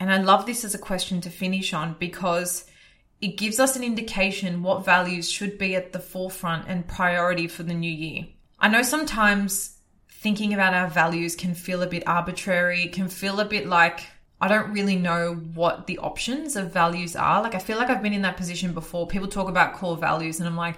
And 0.00 0.12
I 0.12 0.16
love 0.16 0.46
this 0.46 0.64
as 0.64 0.74
a 0.74 0.78
question 0.78 1.20
to 1.20 1.30
finish 1.30 1.72
on 1.72 1.94
because 2.00 2.64
it 3.20 3.36
gives 3.36 3.60
us 3.60 3.76
an 3.76 3.84
indication 3.84 4.64
what 4.64 4.84
values 4.84 5.30
should 5.30 5.58
be 5.58 5.76
at 5.76 5.92
the 5.92 6.00
forefront 6.00 6.66
and 6.66 6.88
priority 6.88 7.46
for 7.46 7.62
the 7.62 7.74
new 7.74 7.90
year. 7.90 8.26
I 8.58 8.68
know 8.68 8.82
sometimes 8.82 9.78
thinking 10.22 10.54
about 10.54 10.72
our 10.72 10.88
values 10.88 11.34
can 11.34 11.52
feel 11.52 11.82
a 11.82 11.86
bit 11.86 12.06
arbitrary, 12.06 12.86
can 12.86 13.08
feel 13.08 13.40
a 13.40 13.44
bit 13.44 13.66
like 13.66 14.06
I 14.40 14.46
don't 14.48 14.72
really 14.72 14.96
know 14.96 15.34
what 15.34 15.86
the 15.86 15.98
options 15.98 16.54
of 16.56 16.72
values 16.72 17.16
are. 17.16 17.42
Like 17.42 17.56
I 17.56 17.58
feel 17.58 17.76
like 17.76 17.90
I've 17.90 18.02
been 18.02 18.12
in 18.12 18.22
that 18.22 18.36
position 18.36 18.72
before. 18.72 19.06
People 19.06 19.28
talk 19.28 19.48
about 19.48 19.74
core 19.74 19.96
values 19.96 20.38
and 20.38 20.48
I'm 20.48 20.56
like, 20.56 20.76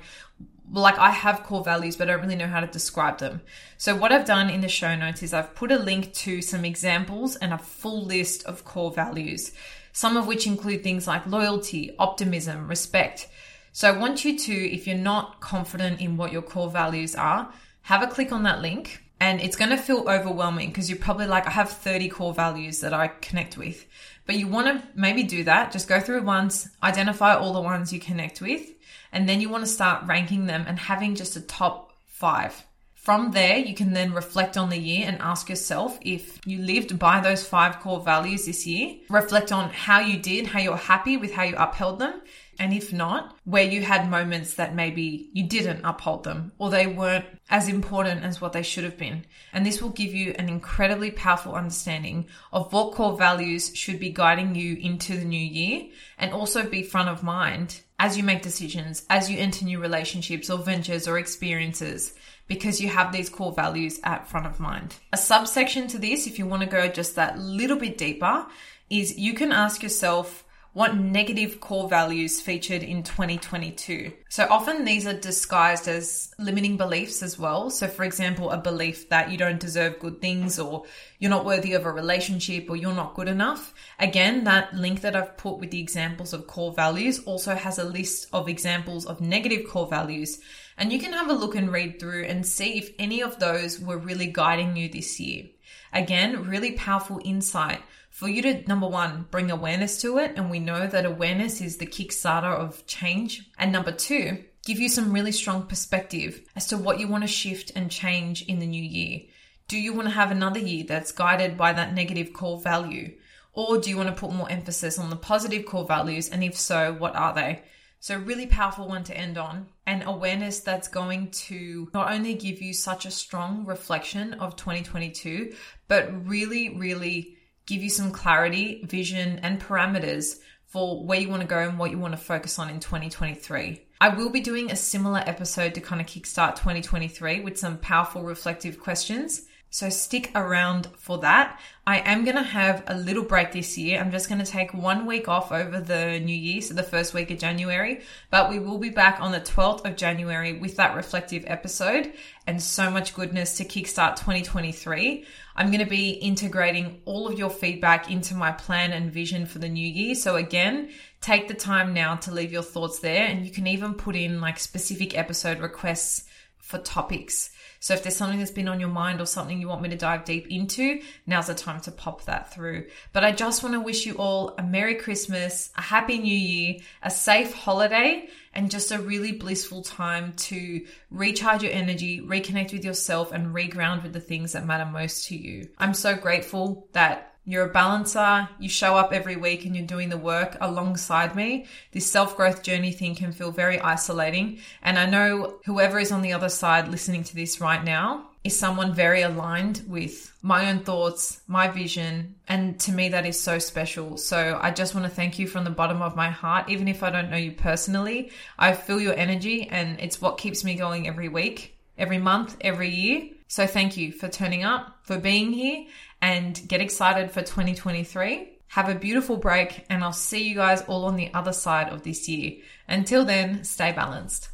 like 0.72 0.98
I 0.98 1.10
have 1.10 1.42
core 1.42 1.62
values, 1.62 1.94
but 1.96 2.08
I 2.08 2.12
don't 2.12 2.22
really 2.22 2.36
know 2.36 2.46
how 2.46 2.60
to 2.60 2.66
describe 2.66 3.18
them. 3.18 3.42
So 3.76 3.94
what 3.94 4.12
I've 4.12 4.24
done 4.24 4.48
in 4.48 4.62
the 4.62 4.68
show 4.68 4.96
notes 4.96 5.22
is 5.22 5.34
I've 5.34 5.54
put 5.54 5.70
a 5.70 5.78
link 5.78 6.14
to 6.14 6.40
some 6.40 6.64
examples 6.64 7.36
and 7.36 7.52
a 7.52 7.58
full 7.58 8.02
list 8.02 8.44
of 8.44 8.64
core 8.64 8.92
values, 8.92 9.52
some 9.92 10.16
of 10.16 10.26
which 10.26 10.46
include 10.46 10.82
things 10.82 11.06
like 11.06 11.26
loyalty, 11.26 11.94
optimism, 11.98 12.66
respect. 12.66 13.28
So 13.72 13.88
I 13.88 13.98
want 13.98 14.24
you 14.24 14.38
to, 14.38 14.54
if 14.54 14.86
you're 14.86 14.96
not 14.96 15.40
confident 15.40 16.00
in 16.00 16.16
what 16.16 16.32
your 16.32 16.42
core 16.42 16.70
values 16.70 17.14
are, 17.14 17.52
have 17.82 18.02
a 18.02 18.06
click 18.06 18.32
on 18.32 18.44
that 18.44 18.62
link 18.62 19.03
and 19.20 19.40
it's 19.40 19.56
going 19.56 19.70
to 19.70 19.76
feel 19.76 20.08
overwhelming 20.08 20.68
because 20.68 20.90
you're 20.90 20.98
probably 20.98 21.26
like, 21.26 21.46
I 21.46 21.50
have 21.50 21.70
30 21.70 22.08
core 22.08 22.34
values 22.34 22.80
that 22.80 22.92
I 22.92 23.08
connect 23.08 23.56
with. 23.56 23.86
But 24.26 24.36
you 24.36 24.48
want 24.48 24.66
to 24.66 24.88
maybe 24.94 25.22
do 25.22 25.44
that. 25.44 25.72
Just 25.72 25.88
go 25.88 26.00
through 26.00 26.22
once, 26.22 26.68
identify 26.82 27.34
all 27.34 27.52
the 27.52 27.60
ones 27.60 27.92
you 27.92 28.00
connect 28.00 28.40
with, 28.40 28.70
and 29.12 29.28
then 29.28 29.40
you 29.40 29.48
want 29.48 29.64
to 29.64 29.70
start 29.70 30.06
ranking 30.06 30.46
them 30.46 30.64
and 30.66 30.78
having 30.78 31.14
just 31.14 31.36
a 31.36 31.40
top 31.40 31.92
five. 32.06 32.64
From 32.94 33.32
there, 33.32 33.58
you 33.58 33.74
can 33.74 33.92
then 33.92 34.14
reflect 34.14 34.56
on 34.56 34.70
the 34.70 34.78
year 34.78 35.06
and 35.06 35.20
ask 35.20 35.50
yourself 35.50 35.98
if 36.00 36.40
you 36.46 36.62
lived 36.62 36.98
by 36.98 37.20
those 37.20 37.46
five 37.46 37.80
core 37.80 38.00
values 38.00 38.46
this 38.46 38.66
year. 38.66 38.96
Reflect 39.10 39.52
on 39.52 39.68
how 39.68 40.00
you 40.00 40.18
did, 40.18 40.46
how 40.46 40.58
you're 40.58 40.76
happy 40.76 41.18
with 41.18 41.34
how 41.34 41.42
you 41.42 41.54
upheld 41.56 41.98
them, 41.98 42.22
and 42.58 42.72
if 42.72 42.92
not, 42.92 43.36
where 43.44 43.64
you 43.64 43.82
had 43.82 44.10
moments 44.10 44.54
that 44.54 44.74
maybe 44.74 45.30
you 45.32 45.46
didn't 45.46 45.84
uphold 45.84 46.24
them 46.24 46.52
or 46.58 46.70
they 46.70 46.86
weren't 46.86 47.26
as 47.50 47.68
important 47.68 48.24
as 48.24 48.40
what 48.40 48.52
they 48.52 48.62
should 48.62 48.84
have 48.84 48.96
been. 48.96 49.24
And 49.52 49.64
this 49.64 49.82
will 49.82 49.90
give 49.90 50.14
you 50.14 50.34
an 50.38 50.48
incredibly 50.48 51.10
powerful 51.10 51.54
understanding 51.54 52.26
of 52.52 52.72
what 52.72 52.94
core 52.94 53.16
values 53.16 53.74
should 53.74 53.98
be 53.98 54.10
guiding 54.10 54.54
you 54.54 54.76
into 54.76 55.16
the 55.16 55.24
new 55.24 55.38
year 55.38 55.86
and 56.18 56.32
also 56.32 56.68
be 56.68 56.82
front 56.82 57.08
of 57.08 57.22
mind 57.22 57.80
as 57.98 58.16
you 58.16 58.22
make 58.22 58.42
decisions, 58.42 59.06
as 59.08 59.30
you 59.30 59.38
enter 59.38 59.64
new 59.64 59.80
relationships 59.80 60.50
or 60.50 60.58
ventures 60.58 61.06
or 61.06 61.18
experiences 61.18 62.14
because 62.46 62.80
you 62.80 62.88
have 62.88 63.12
these 63.12 63.30
core 63.30 63.52
values 63.52 64.00
at 64.04 64.28
front 64.28 64.46
of 64.46 64.60
mind. 64.60 64.96
A 65.12 65.16
subsection 65.16 65.86
to 65.88 65.98
this, 65.98 66.26
if 66.26 66.38
you 66.38 66.46
want 66.46 66.62
to 66.62 66.68
go 66.68 66.88
just 66.88 67.16
that 67.16 67.38
little 67.38 67.78
bit 67.78 67.96
deeper, 67.96 68.46
is 68.90 69.18
you 69.18 69.34
can 69.34 69.52
ask 69.52 69.82
yourself, 69.82 70.43
what 70.74 70.96
negative 70.96 71.60
core 71.60 71.88
values 71.88 72.40
featured 72.40 72.82
in 72.82 73.04
2022. 73.04 74.12
So 74.28 74.46
often 74.50 74.84
these 74.84 75.06
are 75.06 75.14
disguised 75.14 75.86
as 75.86 76.34
limiting 76.36 76.76
beliefs 76.76 77.22
as 77.22 77.38
well. 77.38 77.70
So, 77.70 77.86
for 77.86 78.02
example, 78.02 78.50
a 78.50 78.58
belief 78.58 79.08
that 79.08 79.30
you 79.30 79.38
don't 79.38 79.60
deserve 79.60 80.00
good 80.00 80.20
things 80.20 80.58
or 80.58 80.84
you're 81.20 81.30
not 81.30 81.44
worthy 81.44 81.74
of 81.74 81.86
a 81.86 81.92
relationship 81.92 82.68
or 82.68 82.74
you're 82.74 82.92
not 82.92 83.14
good 83.14 83.28
enough. 83.28 83.72
Again, 84.00 84.42
that 84.44 84.74
link 84.74 85.00
that 85.02 85.14
I've 85.14 85.36
put 85.36 85.60
with 85.60 85.70
the 85.70 85.80
examples 85.80 86.32
of 86.32 86.48
core 86.48 86.72
values 86.72 87.20
also 87.20 87.54
has 87.54 87.78
a 87.78 87.84
list 87.84 88.26
of 88.32 88.48
examples 88.48 89.06
of 89.06 89.20
negative 89.20 89.68
core 89.68 89.86
values. 89.86 90.40
And 90.76 90.92
you 90.92 90.98
can 90.98 91.12
have 91.12 91.30
a 91.30 91.34
look 91.34 91.54
and 91.54 91.70
read 91.70 92.00
through 92.00 92.24
and 92.24 92.44
see 92.44 92.78
if 92.78 92.90
any 92.98 93.22
of 93.22 93.38
those 93.38 93.78
were 93.78 93.96
really 93.96 94.26
guiding 94.26 94.76
you 94.76 94.88
this 94.88 95.20
year. 95.20 95.44
Again, 95.92 96.48
really 96.48 96.72
powerful 96.72 97.20
insight 97.24 97.80
for 98.14 98.28
you 98.28 98.42
to 98.42 98.62
number 98.68 98.86
one 98.86 99.26
bring 99.32 99.50
awareness 99.50 100.00
to 100.00 100.18
it 100.18 100.34
and 100.36 100.48
we 100.48 100.60
know 100.60 100.86
that 100.86 101.04
awareness 101.04 101.60
is 101.60 101.78
the 101.78 101.86
kickstarter 101.86 102.44
of 102.44 102.86
change. 102.86 103.50
And 103.58 103.72
number 103.72 103.90
two 103.90 104.44
give 104.64 104.78
you 104.78 104.88
some 104.88 105.12
really 105.12 105.32
strong 105.32 105.66
perspective 105.66 106.40
as 106.54 106.68
to 106.68 106.78
what 106.78 107.00
you 107.00 107.08
want 107.08 107.24
to 107.24 107.28
shift 107.28 107.72
and 107.74 107.90
change 107.90 108.42
in 108.42 108.60
the 108.60 108.68
new 108.68 108.82
year. 108.82 109.22
Do 109.66 109.76
you 109.76 109.92
want 109.92 110.06
to 110.06 110.14
have 110.14 110.30
another 110.30 110.60
year 110.60 110.84
that's 110.86 111.10
guided 111.10 111.56
by 111.56 111.72
that 111.72 111.92
negative 111.92 112.32
core 112.32 112.60
value? 112.60 113.16
Or 113.52 113.78
do 113.78 113.90
you 113.90 113.96
want 113.96 114.10
to 114.10 114.14
put 114.14 114.32
more 114.32 114.48
emphasis 114.48 114.96
on 114.96 115.10
the 115.10 115.16
positive 115.16 115.66
core 115.66 115.84
values? 115.84 116.28
And 116.28 116.44
if 116.44 116.56
so 116.56 116.92
what 116.92 117.16
are 117.16 117.34
they? 117.34 117.64
So, 117.98 118.16
really 118.16 118.46
powerful 118.46 118.86
one 118.86 119.02
to 119.04 119.16
end 119.16 119.38
on, 119.38 119.68
and 119.86 120.02
awareness 120.04 120.60
that's 120.60 120.88
going 120.88 121.30
to 121.30 121.88
not 121.94 122.12
only 122.12 122.34
give 122.34 122.60
you 122.60 122.74
such 122.74 123.06
a 123.06 123.10
strong 123.10 123.64
reflection 123.64 124.34
of 124.34 124.56
2022, 124.56 125.54
but 125.88 126.28
really, 126.28 126.76
really 126.76 127.33
give 127.66 127.82
you 127.82 127.90
some 127.90 128.10
clarity, 128.10 128.84
vision, 128.84 129.38
and 129.40 129.60
parameters 129.60 130.36
for 130.66 131.04
where 131.04 131.20
you 131.20 131.28
want 131.28 131.42
to 131.42 131.48
go 131.48 131.58
and 131.58 131.78
what 131.78 131.90
you 131.90 131.98
want 131.98 132.12
to 132.12 132.18
focus 132.18 132.58
on 132.58 132.68
in 132.68 132.80
2023. 132.80 133.80
I 134.00 134.08
will 134.08 134.30
be 134.30 134.40
doing 134.40 134.70
a 134.70 134.76
similar 134.76 135.20
episode 135.20 135.74
to 135.74 135.80
kind 135.80 136.00
of 136.00 136.06
kickstart 136.06 136.56
2023 136.56 137.40
with 137.40 137.58
some 137.58 137.78
powerful 137.78 138.22
reflective 138.22 138.80
questions. 138.80 139.42
So 139.74 139.88
stick 139.88 140.30
around 140.36 140.86
for 140.96 141.18
that. 141.18 141.58
I 141.84 141.98
am 141.98 142.22
going 142.22 142.36
to 142.36 142.44
have 142.44 142.84
a 142.86 142.96
little 142.96 143.24
break 143.24 143.50
this 143.50 143.76
year. 143.76 143.98
I'm 143.98 144.12
just 144.12 144.28
going 144.28 144.38
to 144.38 144.48
take 144.48 144.72
one 144.72 145.04
week 145.04 145.26
off 145.26 145.50
over 145.50 145.80
the 145.80 146.20
new 146.20 146.32
year, 146.32 146.62
so 146.62 146.74
the 146.74 146.84
first 146.84 147.12
week 147.12 147.32
of 147.32 147.40
January, 147.40 148.02
but 148.30 148.50
we 148.50 148.60
will 148.60 148.78
be 148.78 148.90
back 148.90 149.20
on 149.20 149.32
the 149.32 149.40
12th 149.40 149.84
of 149.84 149.96
January 149.96 150.52
with 150.52 150.76
that 150.76 150.94
reflective 150.94 151.42
episode 151.48 152.12
and 152.46 152.62
so 152.62 152.88
much 152.88 153.16
goodness 153.16 153.56
to 153.56 153.64
kickstart 153.64 154.14
2023. 154.14 155.26
I'm 155.56 155.72
going 155.72 155.84
to 155.84 155.90
be 155.90 156.10
integrating 156.10 157.00
all 157.04 157.26
of 157.26 157.36
your 157.36 157.50
feedback 157.50 158.08
into 158.08 158.36
my 158.36 158.52
plan 158.52 158.92
and 158.92 159.10
vision 159.10 159.44
for 159.44 159.58
the 159.58 159.68
new 159.68 159.88
year. 159.88 160.14
So 160.14 160.36
again, 160.36 160.90
take 161.20 161.48
the 161.48 161.54
time 161.54 161.92
now 161.92 162.14
to 162.14 162.30
leave 162.30 162.52
your 162.52 162.62
thoughts 162.62 163.00
there 163.00 163.26
and 163.26 163.44
you 163.44 163.50
can 163.50 163.66
even 163.66 163.94
put 163.94 164.14
in 164.14 164.40
like 164.40 164.60
specific 164.60 165.18
episode 165.18 165.58
requests 165.58 166.28
for 166.58 166.78
topics. 166.78 167.50
So 167.84 167.92
if 167.92 168.02
there's 168.02 168.16
something 168.16 168.38
that's 168.38 168.50
been 168.50 168.68
on 168.68 168.80
your 168.80 168.88
mind 168.88 169.20
or 169.20 169.26
something 169.26 169.60
you 169.60 169.68
want 169.68 169.82
me 169.82 169.90
to 169.90 169.96
dive 169.96 170.24
deep 170.24 170.46
into, 170.48 171.02
now's 171.26 171.48
the 171.48 171.54
time 171.54 171.82
to 171.82 171.90
pop 171.90 172.24
that 172.24 172.50
through. 172.50 172.86
But 173.12 173.24
I 173.24 173.32
just 173.32 173.62
want 173.62 173.74
to 173.74 173.80
wish 173.80 174.06
you 174.06 174.14
all 174.14 174.54
a 174.56 174.62
Merry 174.62 174.94
Christmas, 174.94 175.70
a 175.76 175.82
Happy 175.82 176.18
New 176.18 176.34
Year, 176.34 176.76
a 177.02 177.10
safe 177.10 177.52
holiday, 177.52 178.30
and 178.54 178.70
just 178.70 178.90
a 178.90 178.98
really 178.98 179.32
blissful 179.32 179.82
time 179.82 180.32
to 180.32 180.86
recharge 181.10 181.62
your 181.62 181.72
energy, 181.72 182.22
reconnect 182.22 182.72
with 182.72 182.86
yourself, 182.86 183.32
and 183.32 183.54
reground 183.54 184.02
with 184.02 184.14
the 184.14 184.20
things 184.20 184.52
that 184.52 184.64
matter 184.64 184.86
most 184.86 185.26
to 185.26 185.36
you. 185.36 185.68
I'm 185.76 185.92
so 185.92 186.16
grateful 186.16 186.88
that 186.92 187.33
you're 187.46 187.66
a 187.66 187.72
balancer, 187.72 188.48
you 188.58 188.68
show 188.68 188.96
up 188.96 189.12
every 189.12 189.36
week 189.36 189.66
and 189.66 189.76
you're 189.76 189.86
doing 189.86 190.08
the 190.08 190.16
work 190.16 190.56
alongside 190.60 191.36
me. 191.36 191.66
This 191.92 192.10
self 192.10 192.36
growth 192.36 192.62
journey 192.62 192.90
thing 192.90 193.14
can 193.14 193.32
feel 193.32 193.50
very 193.50 193.78
isolating. 193.80 194.58
And 194.82 194.98
I 194.98 195.06
know 195.06 195.58
whoever 195.66 195.98
is 195.98 196.10
on 196.10 196.22
the 196.22 196.32
other 196.32 196.48
side 196.48 196.88
listening 196.88 197.22
to 197.24 197.34
this 197.34 197.60
right 197.60 197.84
now 197.84 198.28
is 198.44 198.58
someone 198.58 198.92
very 198.92 199.22
aligned 199.22 199.82
with 199.88 200.32
my 200.42 200.70
own 200.70 200.80
thoughts, 200.80 201.40
my 201.46 201.68
vision. 201.68 202.34
And 202.46 202.78
to 202.80 202.92
me, 202.92 203.08
that 203.10 203.26
is 203.26 203.40
so 203.40 203.58
special. 203.58 204.18
So 204.18 204.58
I 204.62 204.70
just 204.70 204.94
want 204.94 205.06
to 205.06 205.10
thank 205.12 205.38
you 205.38 205.46
from 205.46 205.64
the 205.64 205.70
bottom 205.70 206.02
of 206.02 206.14
my 206.16 206.30
heart. 206.30 206.68
Even 206.68 206.88
if 206.88 207.02
I 207.02 207.10
don't 207.10 207.30
know 207.30 207.38
you 207.38 207.52
personally, 207.52 208.30
I 208.58 208.72
feel 208.72 209.00
your 209.00 209.14
energy 209.14 209.68
and 209.70 209.98
it's 209.98 210.20
what 210.20 210.38
keeps 210.38 210.62
me 210.62 210.74
going 210.74 211.08
every 211.08 211.28
week, 211.28 211.76
every 211.96 212.18
month, 212.18 212.56
every 212.60 212.90
year. 212.90 213.30
So 213.54 213.68
thank 213.68 213.96
you 213.96 214.10
for 214.10 214.26
turning 214.26 214.64
up, 214.64 214.98
for 215.04 215.16
being 215.16 215.52
here, 215.52 215.86
and 216.20 216.60
get 216.66 216.80
excited 216.80 217.30
for 217.30 217.40
2023. 217.40 218.48
Have 218.66 218.88
a 218.88 218.96
beautiful 218.96 219.36
break, 219.36 219.86
and 219.88 220.02
I'll 220.02 220.12
see 220.12 220.48
you 220.48 220.56
guys 220.56 220.82
all 220.88 221.04
on 221.04 221.14
the 221.14 221.32
other 221.32 221.52
side 221.52 221.88
of 221.90 222.02
this 222.02 222.28
year. 222.28 222.54
Until 222.88 223.24
then, 223.24 223.62
stay 223.62 223.92
balanced. 223.92 224.48